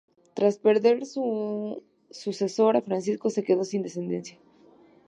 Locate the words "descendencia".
3.83-4.39